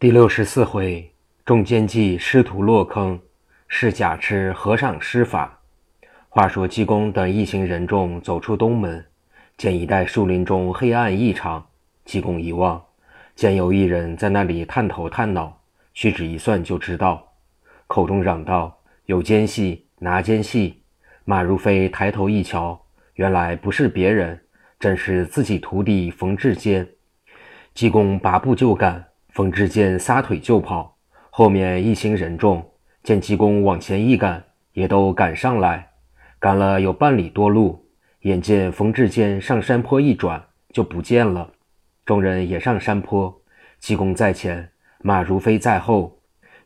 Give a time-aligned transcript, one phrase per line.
[0.00, 1.12] 第六十四回，
[1.46, 3.18] 众奸计师徒落坑，
[3.68, 5.60] 是假痴和尚施法。
[6.28, 9.02] 话说济公等一行人众走出东门，
[9.56, 11.64] 见一带树林中黑暗异常。
[12.04, 12.84] 济公一望，
[13.36, 15.62] 见有一人在那里探头探脑，
[15.94, 17.32] 屈指一算就知道，
[17.86, 18.76] 口中嚷道
[19.06, 20.82] ：“有奸细，拿奸细！”
[21.24, 22.78] 马如飞抬头一瞧，
[23.14, 24.38] 原来不是别人，
[24.78, 26.86] 正是自己徒弟冯志坚。
[27.72, 29.02] 济公拔步就赶。
[29.34, 30.96] 冯志坚撒腿就跑，
[31.28, 32.64] 后面一行人众
[33.02, 34.44] 见济公往前一赶，
[34.74, 35.90] 也都赶上来。
[36.38, 37.84] 赶了有半里多路，
[38.20, 40.40] 眼见冯志坚上山坡一转
[40.72, 41.50] 就不见了。
[42.04, 43.42] 众人也上山坡，
[43.80, 44.70] 济公在前，
[45.00, 46.16] 马如飞在后，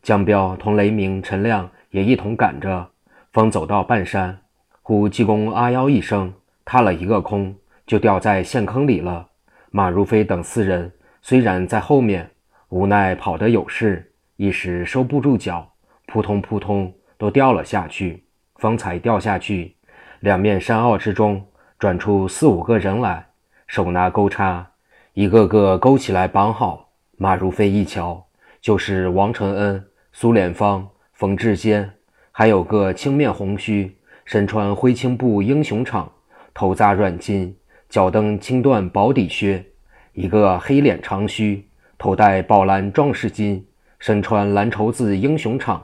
[0.03, 2.91] 江彪同雷鸣、陈亮也一同赶着。
[3.33, 4.39] 方走到半山，
[4.83, 6.35] 忽济公啊腰一声，
[6.67, 7.57] 踏了一个空，
[7.87, 9.29] 就掉在陷坑里了。
[9.71, 10.93] 马如飞等四人
[11.23, 12.31] 虽然在后面。
[12.71, 15.73] 无奈跑得有事，一时收不住脚，
[16.07, 18.25] 扑通扑通都掉了下去。
[18.57, 19.77] 方才掉下去，
[20.21, 21.47] 两面山坳之中
[21.79, 23.25] 转出四五个人来，
[23.69, 24.69] 手拿钩叉，
[25.15, 26.91] 一个个勾起来绑好。
[27.17, 28.27] 马如飞一瞧，
[28.61, 31.89] 就是王承恩、苏连芳、冯志坚，
[32.33, 36.09] 还有个青面红须、身穿灰青布英雄氅，
[36.53, 37.55] 头扎软巾、
[37.89, 39.65] 脚蹬青缎薄底靴，
[40.13, 41.68] 一个黑脸长须。
[41.99, 43.61] 头戴宝蓝壮士巾，
[43.99, 45.81] 身穿蓝绸子英雄氅，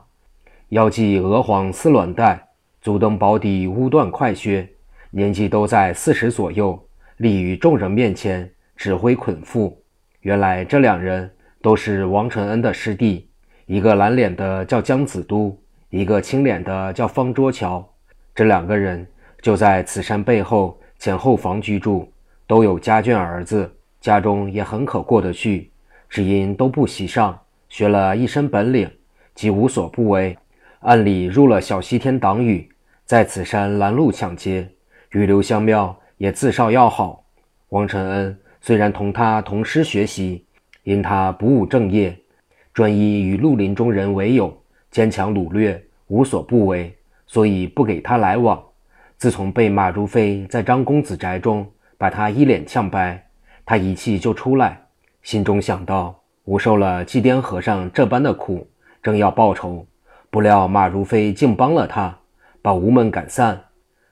[0.69, 2.41] 腰系鹅黄丝鸾带，
[2.81, 4.69] 足蹬薄底乌缎快靴，
[5.11, 6.81] 年纪都在四十左右，
[7.17, 9.75] 立于众人面前指挥捆缚。
[10.21, 11.29] 原来这两人
[11.61, 13.28] 都是王承恩的师弟，
[13.67, 15.59] 一个蓝脸的叫姜子都，
[15.91, 17.84] 一个青脸的叫方卓桥。
[18.37, 19.05] 这两个人
[19.43, 22.09] 就在此山背后前后房居住，
[22.47, 23.69] 都有家眷儿子，
[24.01, 25.73] 家中也很可过得去。
[26.15, 27.37] 只因都不习上，
[27.69, 28.89] 学了一身本领，
[29.34, 30.39] 即无所不为。
[30.79, 32.71] 暗里入了小西天党羽，
[33.05, 34.69] 在此山拦路抢劫，
[35.11, 37.25] 与刘香庙也自少要好。
[37.71, 40.44] 王承恩虽然同他同师学习，
[40.84, 42.17] 因他不务正业，
[42.72, 44.56] 专一与绿林中人为友，
[44.93, 46.97] 坚强掳掠，无所不为，
[47.27, 48.62] 所以不给他来往。
[49.19, 51.69] 自从被马如飞在张公子宅中
[51.99, 53.27] 把他一脸呛白，
[53.67, 54.81] 他一气就出来。
[55.25, 58.69] 心中想到：吾受了祭颠和尚这般的苦，
[59.03, 59.87] 正要报仇，
[60.29, 62.15] 不料马如飞竟帮了他，
[62.61, 63.59] 把吴门赶散。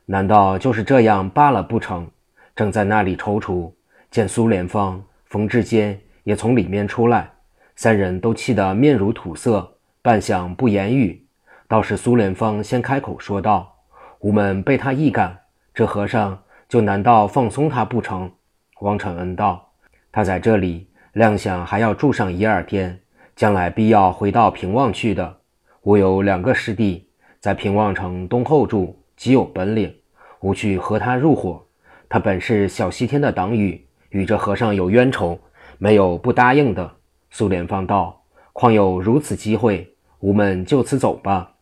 [0.06, 2.10] 难道就是这样罢了不成？
[2.56, 3.70] 正在那里踌躇，
[4.10, 7.30] 见苏连芳、冯志坚也从里面出来，
[7.76, 11.26] 三人都气得面如土色，半晌不言语。
[11.68, 13.74] 倒是苏连芳先开口说道
[14.20, 15.38] ：“吴门被他一赶，
[15.74, 18.32] 这和尚就难道放松他不成？”
[18.80, 19.72] 王承恩道
[20.10, 22.98] ：“他在这里。”亮想还要住上一二天，
[23.36, 25.40] 将来必要回到平望去的。
[25.82, 27.06] 我有两个师弟
[27.38, 29.94] 在平望城东后住，极有本领，
[30.40, 31.62] 吾去和他入伙。
[32.08, 35.38] 他本是小西天的党羽，与这和尚有冤仇，
[35.76, 36.90] 没有不答应的。
[37.30, 38.22] 苏连芳道
[38.54, 41.52] ：“况有如此机会，吾们就此走吧。”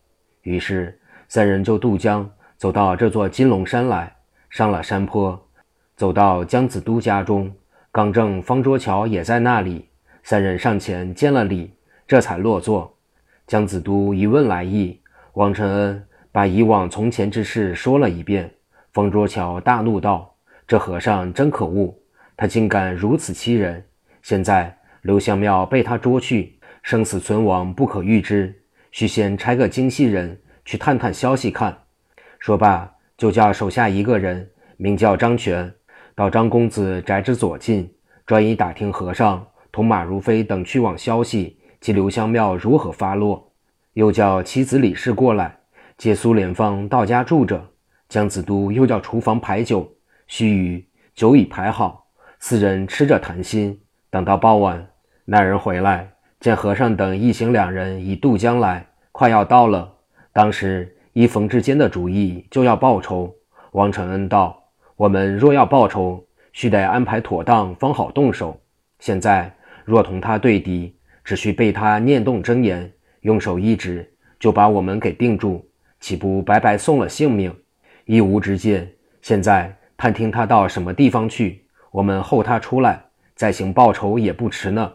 [0.43, 4.15] 于是三人就渡江，走到这座金龙山来，
[4.49, 5.49] 上了山坡，
[5.97, 7.53] 走到姜子都家中。
[7.92, 9.88] 刚正、方卓桥也在那里，
[10.22, 11.72] 三人上前见了礼，
[12.06, 12.96] 这才落座。
[13.48, 15.00] 姜子都一问来意，
[15.32, 18.48] 王承恩把以往从前之事说了一遍。
[18.92, 20.32] 方卓桥大怒道
[20.68, 21.92] ：“这和尚真可恶，
[22.36, 23.84] 他竟敢如此欺人！
[24.22, 28.54] 现在刘香庙被他捉去，生死存亡不可预知，
[28.92, 31.76] 须先差个精细人去探探消息看。”
[32.38, 35.74] 说罢，就叫手下一个人，名叫张全。
[36.15, 37.93] 到张公子宅之左近，
[38.26, 43.53] 专一打听和尚同马如飞等去往消息及刘香庙如何发落。
[43.94, 45.59] 又叫妻子李氏过来，
[45.97, 47.65] 借苏莲芳到家住着。
[48.09, 49.88] 姜子都又叫厨房排酒，
[50.26, 50.84] 须臾
[51.15, 52.06] 酒已排好，
[52.38, 53.81] 四人吃着谈心。
[54.10, 54.87] 等到傍晚，
[55.25, 56.10] 那人回来，
[56.41, 59.93] 见和尚等一行两人已渡江来，快要到了。
[60.32, 63.34] 当时依冯志坚的主意，就要报仇。
[63.73, 64.59] 王承恩道。
[65.00, 68.61] 我们若要报仇，须得安排妥当，方好动手。
[68.99, 69.50] 现在
[69.87, 70.94] 若同他对敌，
[71.25, 72.93] 只需被他念动真言，
[73.23, 74.06] 用手一指，
[74.38, 75.67] 就把我们给定住，
[76.00, 77.50] 岂不白白送了性命？
[78.05, 78.93] 一无之见。
[79.23, 83.03] 现在探听他到什么地方去，我们候他出来，
[83.35, 84.93] 再行报仇也不迟呢。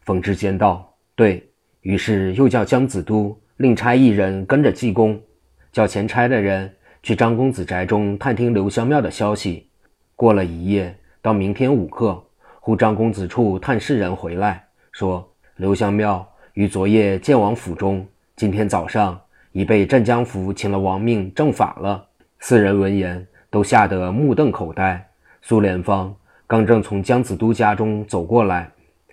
[0.00, 1.48] 冯之坚道：“对。”
[1.82, 5.22] 于是又叫姜子都另差一人跟着济公，
[5.70, 6.74] 叫前差的人。
[7.06, 9.68] 去张公子宅中探听刘香庙的消息，
[10.16, 10.92] 过了一夜，
[11.22, 12.20] 到明天午刻，
[12.58, 18.04] 呼张公子处探视人回来，说刘香庙于昨夜见王府中，
[18.34, 19.20] 今天早上
[19.52, 22.04] 已被镇江府请了王命正法了。
[22.40, 25.08] 四人闻言，都吓得目瞪口呆。
[25.42, 26.12] 苏连芳
[26.44, 28.68] 刚正从江子都家中走过来，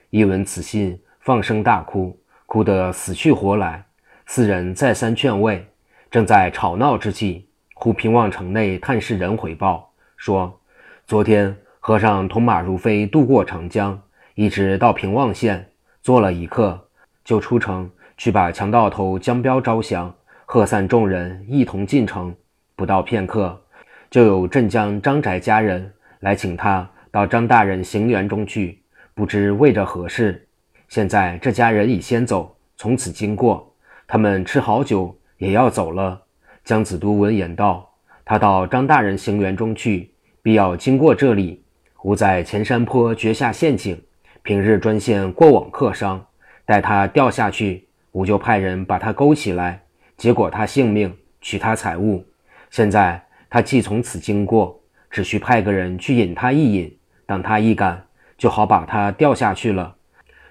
[0.10, 3.86] 一闻此信，放声大哭，哭得死去活来。
[4.26, 5.64] 四人再三劝慰，
[6.10, 10.60] 正在吵闹之际，忽平望城内探视人回报说，
[11.06, 14.00] 昨天和尚同马如飞渡过长江，
[14.36, 15.70] 一直到平望县。
[16.02, 16.90] 坐了一刻，
[17.24, 20.14] 就出城去把强盗头江彪招降，
[20.46, 22.34] 喝散众人，一同进城。
[22.76, 23.62] 不到片刻，
[24.10, 28.82] 就有镇江张宅家人来请他到张大人行辕中去，
[29.14, 30.48] 不知为着何事。
[30.90, 33.74] 现在这家人已先走，从此经过，
[34.08, 36.22] 他们吃好酒也要走了。
[36.64, 37.92] 江子都闻言道
[38.24, 40.12] ：“他到张大人行辕中去，
[40.42, 41.62] 必要经过这里。
[42.04, 44.02] 吾在前山坡掘下陷阱。”
[44.44, 46.26] 平日专线过往客商，
[46.66, 49.82] 待他掉下去，吾就派人把他勾起来，
[50.18, 52.26] 结果他性命，取他财物。
[52.70, 54.78] 现在他既从此经过，
[55.10, 56.94] 只需派个人去引他一引，
[57.26, 58.06] 等他一赶，
[58.38, 59.96] 就好把他掉下去了。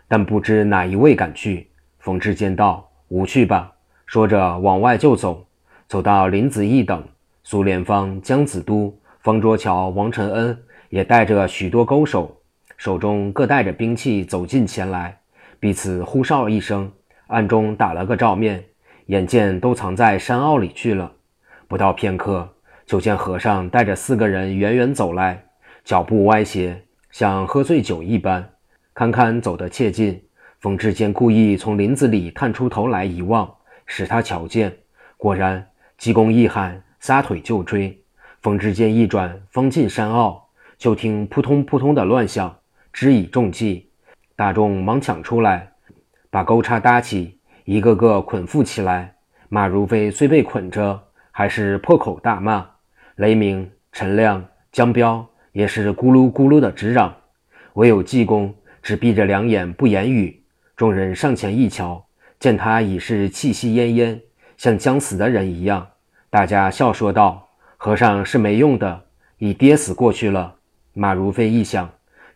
[0.08, 1.68] 但不知哪一位敢去？
[1.98, 3.72] 冯志坚道：“吾去吧。”
[4.06, 5.46] 说着往外就走，
[5.92, 7.06] 走到林子义等、
[7.44, 10.58] 苏连芳、江子都、方卓桥、王承恩，
[10.88, 12.34] 也带着许多勾手。
[12.78, 15.18] 手中各带着兵器走近前来，
[15.60, 16.90] 彼此呼哨一声，
[17.26, 18.64] 暗中打了个照面，
[19.08, 21.12] 眼见都藏在山坳里去了。
[21.68, 22.48] 不到片刻，
[22.86, 25.44] 就见和尚带着四个人远远走来，
[25.84, 28.48] 脚步歪斜，像喝醉酒一般。
[28.94, 30.22] 堪堪走得切近，
[30.58, 34.72] 冯志坚故意从林子里探出头来一望，使他瞧见。
[35.18, 35.68] 果然，
[36.02, 37.96] 济公一喊，撒腿就追。
[38.40, 42.58] 风之间一转，方进山坳，就听扑通扑通的乱响。
[42.92, 43.88] 知以中计，
[44.34, 45.70] 大众忙抢出来，
[46.28, 49.14] 把钩叉搭起，一个个捆缚起来。
[49.48, 51.00] 马如飞虽被捆着，
[51.30, 52.68] 还是破口大骂。
[53.14, 57.14] 雷鸣、陈亮、江彪也是咕噜咕噜的直嚷，
[57.74, 58.52] 唯有济公
[58.82, 60.42] 只闭着两眼不言语。
[60.74, 62.04] 众人上前一瞧，
[62.40, 64.20] 见他已是气息奄奄，
[64.56, 65.86] 像将死的人一样。
[66.32, 67.46] 大家笑说道
[67.76, 69.04] ：“和尚是没用的，
[69.36, 70.54] 已跌死过去了。”
[70.94, 71.86] 马如飞一想。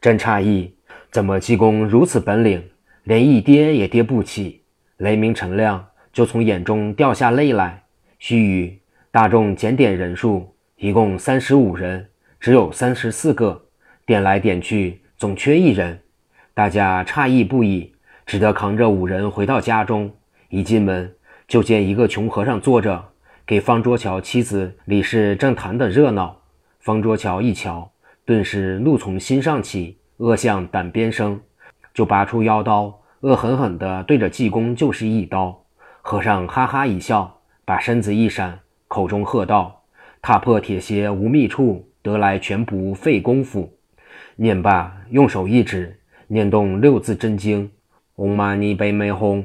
[0.02, 0.70] 真诧异，
[1.10, 2.62] 怎么济公如此本领，
[3.04, 4.62] 连一跌也跌不起？
[4.98, 5.82] 雷鸣陈亮
[6.12, 7.82] 就从眼中掉下泪来。
[8.18, 8.74] 须臾，
[9.10, 12.06] 大众检点人数，一共三十五人，
[12.38, 13.64] 只有三十四个，
[14.04, 15.98] 点来点去，总缺一人。
[16.52, 17.94] 大家诧异不已，
[18.26, 20.14] 只得扛着五人回到家中。
[20.50, 21.10] 一进门，
[21.48, 23.02] 就见一个穷和尚坐着，
[23.46, 26.36] 给方卓桥妻子李氏正谈得热闹。
[26.80, 27.92] 方卓桥一瞧。
[28.24, 31.40] 顿时怒从心上起，恶向胆边生，
[31.94, 35.62] 就拔出腰刀，恶狠狠地对着济公就是一刀。
[36.02, 38.58] 和尚哈哈一笑，把身子一闪，
[38.88, 39.84] 口中喝道
[40.20, 43.72] ：“踏破铁鞋无觅处，得来全不费功夫。”
[44.34, 45.96] 念罢，用手一指，
[46.26, 47.70] 念动六字真经
[48.16, 49.44] ：“嗡嘛呢呗咪吽。”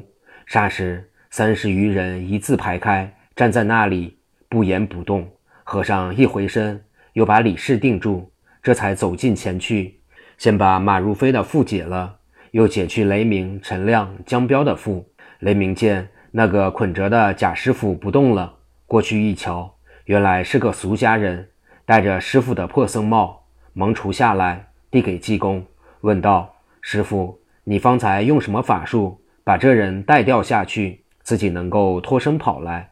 [0.49, 4.17] 霎时，三十余人一字排开，站在那里
[4.49, 5.29] 不言不动。
[5.63, 6.83] 和尚一回身，
[7.13, 8.31] 又把李氏定住。
[8.61, 9.99] 这才走近前去，
[10.37, 12.17] 先把马如飞的缚解了，
[12.51, 15.03] 又解去雷鸣、陈亮、江彪的缚。
[15.39, 18.53] 雷鸣见那个捆着的贾师傅不动了，
[18.85, 19.73] 过去一瞧，
[20.05, 21.49] 原来是个俗家人，
[21.85, 25.65] 戴着师傅的破僧帽，忙除下来，递给济公，
[26.01, 32.90] 问道：“师傅，你方才用什么法术把这人带掉下去，自己能够脱身跑来？”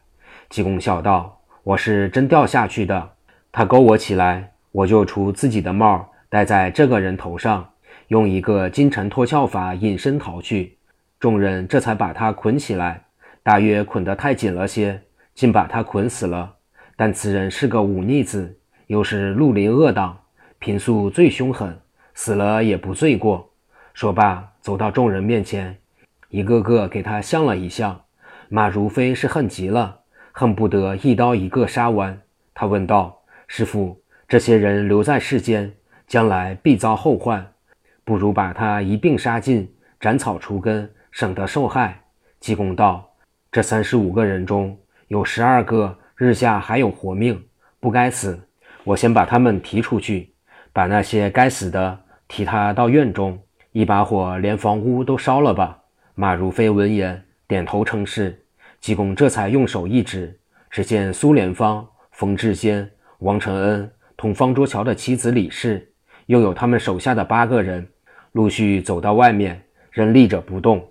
[0.50, 3.12] 济公笑道：“我是真掉下去的，
[3.50, 7.68] 他勾我起来。”我就除自己的帽戴在这个人头上，
[8.06, 10.76] 用一个金蝉脱壳法隐身逃去。
[11.18, 13.02] 众人这才把他捆起来，
[13.42, 15.02] 大约捆得太紧了些，
[15.34, 16.54] 竟把他捆死了。
[16.96, 20.16] 但此人是个忤逆子，又是绿林恶党，
[20.60, 21.76] 平素最凶狠，
[22.14, 23.50] 死了也不罪过。
[23.92, 25.76] 说罢，走到众人面前，
[26.28, 28.00] 一个个给他相了一相。
[28.48, 29.99] 马如飞是恨极了，
[30.32, 32.20] 恨不得一刀一个杀完。
[32.54, 33.98] 他问道：“师傅。”
[34.30, 35.72] 这些人留在世间，
[36.06, 37.44] 将来必遭后患，
[38.04, 39.68] 不如把他一并杀尽，
[39.98, 42.00] 斩草除根，省得受害。
[42.38, 43.12] 济公道
[43.50, 47.42] ：“这三十五个人中有十二个日下还有活命，
[47.80, 48.40] 不该死。
[48.84, 50.32] 我先把他们提出去，
[50.72, 53.36] 把那些该死的提他到院中，
[53.72, 55.76] 一把火连房屋都烧了吧。”
[56.14, 58.44] 马如飞闻言点头称是。
[58.80, 60.38] 济公这才用手一指，
[60.70, 63.90] 只见苏连芳、冯志坚、王承恩。
[64.16, 65.92] 同方卓桥的妻子李氏，
[66.26, 67.86] 又有他们手下的八个人，
[68.32, 70.86] 陆续走到外面，仍立着不动。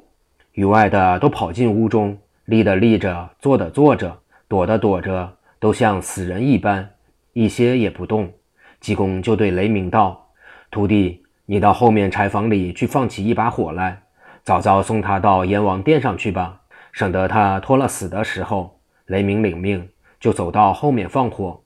[0.54, 6.90] 域外的都跑进屋中，立的立着，坐的坐着，躲的躲着，都像死人一般，
[7.34, 8.32] 一些也不动。
[8.80, 10.30] 济公就对雷鸣道
[10.72, 14.04] ：“徒弟，你到后面柴房里去放起一把火来，
[14.44, 16.59] 早早送他到阎王殿上去吧，
[16.92, 18.76] 省得他拖了死的时候。”
[19.10, 21.60] 雷鸣领命，就走到后面放火。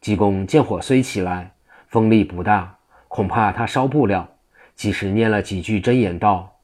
[0.00, 1.50] 济公见火虽起来，
[1.88, 2.76] 风力不大，
[3.08, 4.28] 恐怕他烧不了。
[4.76, 6.56] 即时念了几句真言，道：“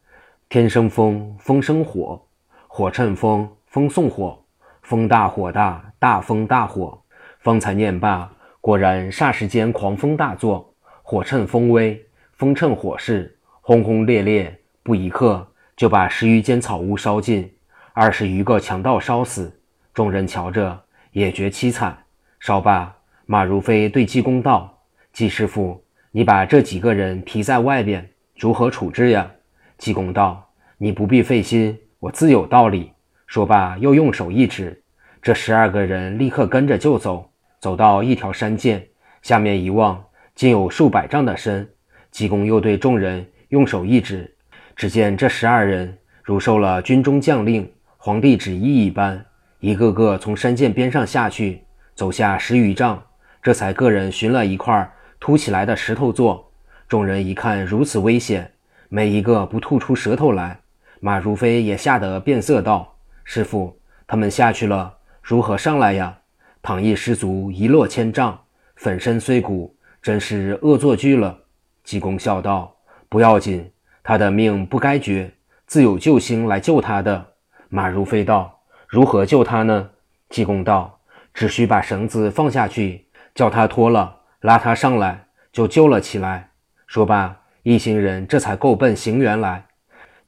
[0.48, 2.24] 天生风，风生火，
[2.68, 4.40] 火趁风，风送火，
[4.82, 6.96] 风大火大，大风大火。”
[7.40, 12.00] 方才念罢，果然霎时间狂风大作，火趁风威，
[12.34, 17.52] 风趁火势，轰轰烈烈，不一刻就把十余间草屋烧尽，
[17.92, 19.60] 二十余个强盗烧死。
[19.92, 20.80] 众人瞧着
[21.12, 21.96] 也觉凄惨。
[22.38, 22.94] 烧罢。
[23.26, 24.76] 马如飞对济公道
[25.12, 29.30] ：“济师傅，你把这几个人提在外边，如何处置呀？”
[29.78, 32.90] 济公道：“你不必费心，我自有道理。”
[33.28, 34.82] 说罢，又用手一指，
[35.22, 37.30] 这十二个人立刻跟着就走。
[37.60, 38.84] 走到一条山涧
[39.22, 40.02] 下面一望，
[40.34, 41.68] 竟有数百丈的深。
[42.10, 44.34] 济公又对众人用手一指，
[44.74, 49.26] 只见这十二人如受了军中将令、皇帝旨意一般，
[49.58, 51.64] 一个个从山涧边上下去，
[51.94, 53.02] 走下十余丈。
[53.42, 56.50] 这才个人寻了一块凸起来的石头坐。
[56.88, 58.50] 众人一看如此危险，
[58.88, 60.58] 没一个不吐出舌头来。
[61.00, 66.20] 马如飞也吓得变色道：“师傅，他们下去了，如何上来呀？
[66.62, 68.40] 倘一失足，一落千丈，
[68.76, 71.40] 粉身碎骨，真是恶作剧了。”
[71.84, 72.74] 济公笑道
[73.10, 73.70] ：“不要紧，
[74.02, 75.30] 他的命不该绝，
[75.66, 77.26] 自有救星来救他的。”
[77.70, 79.90] 马如飞道：“如何救他呢？”
[80.28, 81.00] 济公道
[81.32, 86.50] ：“只需把绳子放下去。”叫他脱了，拉他上来，就救了起来。
[86.88, 89.64] 说罢，一行人这才够奔行辕来。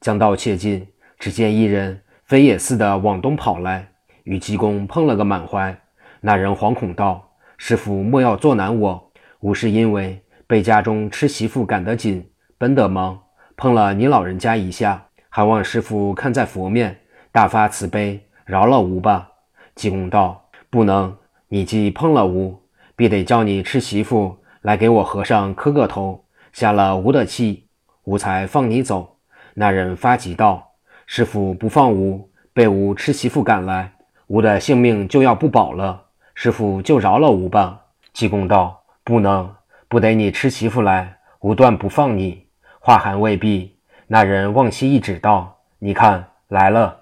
[0.00, 0.86] 将到切近，
[1.18, 3.88] 只见一人飞也似的往东跑来，
[4.22, 5.76] 与济公碰了个满怀。
[6.20, 13.20] 那人惶恐道：“师傅莫要作难我，吾是因为被家中吃媳妇赶得紧，奔得忙，
[13.56, 16.96] 碰了你老人家一下，还望师傅看在佛面，
[17.32, 19.30] 大发慈悲，饶了吾吧。”
[19.74, 21.16] 济公道：“不能，
[21.48, 22.60] 你既碰了吾。”
[22.94, 27.66] 必得叫你吃媳妇来给我和尚磕个头，下了吾的气，
[28.04, 29.16] 吾才放你走。
[29.54, 30.72] 那人发急道
[31.06, 33.94] ：“师傅不放吾，被吾吃媳妇赶来，
[34.28, 36.04] 吾的性命就要不保了。
[36.34, 39.52] 师傅就饶了吾吧。”济公道：“不能，
[39.88, 42.46] 不得你吃媳妇来，吾断不放你。”
[42.78, 46.98] 话还未毕，那人往西一指道：“你看来了。”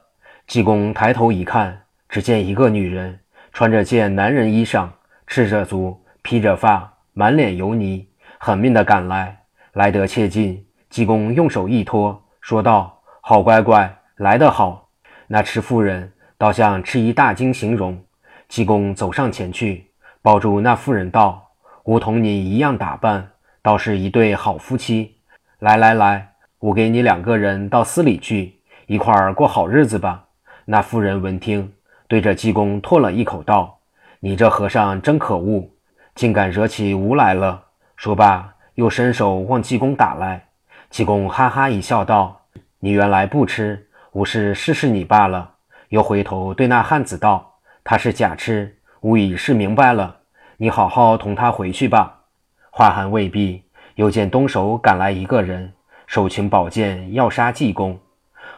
[0.50, 3.20] 济公抬头一看，只见一个女人
[3.52, 4.88] 穿着件男人衣裳。
[5.28, 9.42] 赤着足，披着发，满脸油泥，狠命的赶来。
[9.74, 14.88] 来得切近，济公用手一托，说道：“好乖乖，来得好。”
[15.28, 18.02] 那赤妇人倒像吃一大惊形容。
[18.48, 21.52] 济公走上前去，抱住那妇人道
[21.86, 23.30] ：“吾同你一样打扮，
[23.62, 25.18] 倒是一对好夫妻。
[25.60, 28.56] 来来来，我给你两个人到寺里去，
[28.88, 30.24] 一块儿过好日子吧。”
[30.72, 31.72] 那妇人闻听，
[32.06, 33.80] 对着济公唾了一口道。
[34.20, 35.68] 你这和尚真可恶，
[36.14, 37.64] 竟敢惹起吾来了！
[37.96, 40.46] 说罢，又伸手往济公打来。
[40.88, 42.42] 济公哈哈一笑，道
[42.78, 45.54] ：“你原来不吃，吾是试试你罢了。”
[45.90, 50.18] 又回头对那汉子道：“他是假吃，吾已是明白了。
[50.58, 52.20] 你好好同他回去吧。”
[52.70, 53.64] 话还未毕，
[53.96, 55.72] 又见东首赶来一个人，
[56.06, 57.98] 手擎宝剑要杀济公。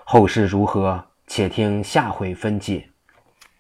[0.04, 1.07] 后事如何？
[1.35, 2.92] 且听下回分解。